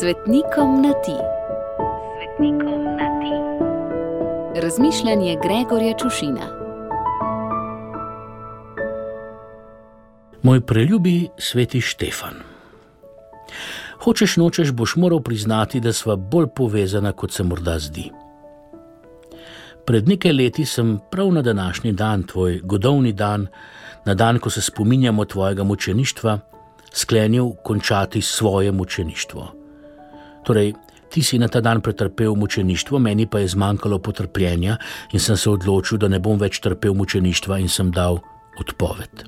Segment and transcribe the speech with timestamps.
[0.00, 1.16] Svetnikom na ti.
[2.16, 3.34] Svetnikom na ti.
[4.60, 6.46] Razmišljanje Gregorja Čušina.
[10.42, 12.34] Moj preljubi sveti Štefan.
[14.04, 18.10] Hočeš nočeš, boš moral priznati, da sva bolj povezana, kot se morda zdi.
[19.86, 23.46] Pred nekaj leti sem prav na današnji dan, tvoj godovni dan,
[24.04, 26.38] na dan, ko se spominjamo tvojega mučeništva,
[26.92, 29.65] sklenil končati svoje mučeništvo.
[30.46, 30.74] Torej,
[31.10, 34.76] ti si na ta dan pretrpel mučeništvo, meni pa je zmanjkalo potrpljenja
[35.12, 38.20] in sem se odločil, da ne bom več trpel mučeništva in sem dal
[38.60, 39.26] odpoved.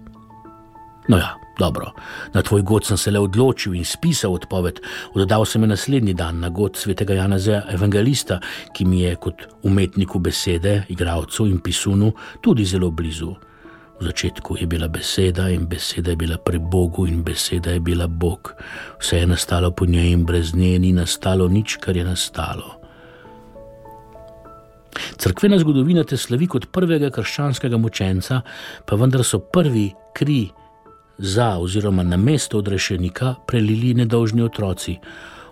[1.09, 1.91] No ja, dobro,
[2.35, 4.81] na tvoj god sem se le odločil in spisal odpoved,
[5.15, 8.39] oddal sem jo naslednji dan na god svetega Janeza Evangelista,
[8.77, 13.35] ki mi je kot umetniku besede, igravcu in pisunu tudi zelo blizu.
[13.99, 18.07] V začetku je bila beseda in beseda je bila pri Bogu in beseda je bila
[18.07, 18.55] Bog.
[19.01, 22.79] Vse je nastalo po njej in brez nje ni nastalo nič, kar je nastalo.
[25.19, 28.41] Cerkvena zgodovina te slavi kot prvega krščanskega mučenca,
[28.87, 30.49] pa vendar so prvi kri
[31.19, 34.99] za oziroma na mesto odrešenika prelili nedolžni otroci.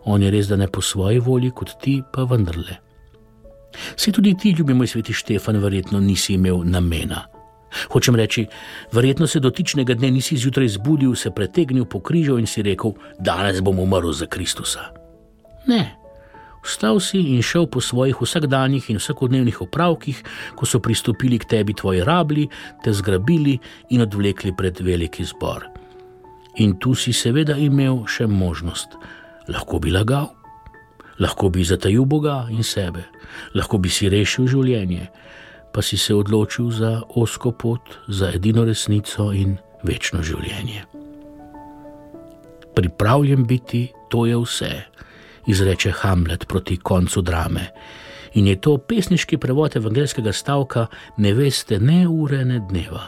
[0.06, 2.78] On je res, da ne po svoji volji, kot ti, pa vendarle.
[3.96, 7.26] Si tudi ti, ljubi moj sveti Štefan, verjetno nisi imel namena.
[7.88, 8.46] Hočem reči,
[8.92, 13.60] verjetno se dotičnega dne nisi zjutraj zbudil, se pretegnil po križu in si rekel: Danes
[13.60, 14.92] bom umrl za Kristusa.
[15.66, 15.96] Ne,
[16.64, 20.22] vstal si in šel po svojih vsakdanjih in vsakodnevnih opravkih,
[20.54, 22.48] ko so pristopili k tebi tvoji rabli,
[22.84, 23.58] te zgrabili
[23.90, 25.66] in odvlekli pred veliki zbor.
[26.56, 28.96] In tu si seveda imel še možnost.
[29.48, 30.32] Lahko bi lagal,
[31.18, 33.04] lahko bi zatajil Boga in sebe,
[33.54, 35.10] lahko bi si rešil življenje
[35.76, 40.86] pa si se odločil za osko pot, za edino resnico in večno življenje.
[42.72, 44.70] Pripravljen biti, to je vse,
[45.52, 47.66] izreče Hamlet proti koncu drame.
[48.40, 50.86] In je to pesniški prevod evangelskega stavka,
[51.20, 53.04] ne veste, ne ure, ne dneva.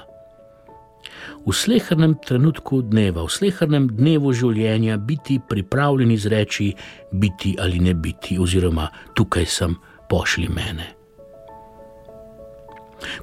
[1.48, 6.68] V slehrnem trenutku dneva, v slehrnem dnevu življenja, biti pripravljen izreči:
[7.16, 10.97] biti ali ne biti, oziroma tukaj sem, pošli mene.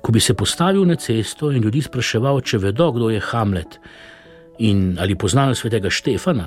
[0.05, 3.79] Ko bi se postavil na cesto in ljudi spraševal, če vedo, kdo je Hamlet
[4.61, 6.45] in ali poznajo svetega Štefana,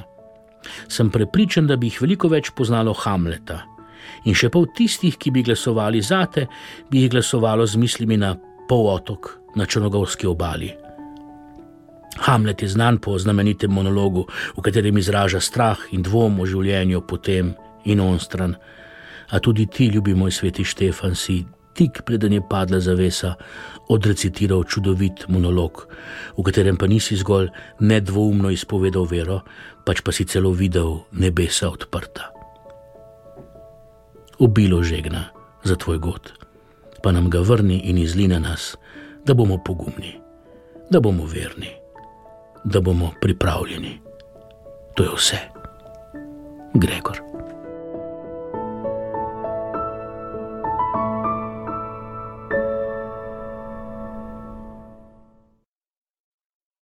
[0.89, 3.59] sem prepričan, da bi jih veliko več poznalo Hamleta.
[4.31, 6.47] In še pol tistih, ki bi glasovali za te,
[6.91, 8.37] bi jih glasovalo z mislimi na
[8.71, 10.71] polotok na Črnogorski obali.
[12.31, 17.57] Hamlet je znan po znamenitem monologu, v katerem izraža strah in dvom o življenju potem
[17.85, 18.55] in on stran.
[19.35, 21.43] A tudi ti, ljubi moj sveti Štefan, si
[21.79, 23.37] tik preden je padla zavesa,
[23.89, 25.87] odrecitiral čudovit monolog,
[26.35, 29.47] v katerem pa nisi zgolj nedvoumno izpovedal vero,
[29.87, 32.35] pač pa si celo videl nebesa odprta.
[34.43, 35.31] Obilo žegna
[35.63, 36.35] za tvoj god,
[37.03, 38.75] pa nam ga vrni in izli na nas,
[39.23, 40.19] da bomo pogumni,
[40.91, 41.71] da bomo verni,
[42.65, 44.01] da bomo pripravljeni.
[44.99, 45.41] To je vse.
[46.75, 47.28] Gregor.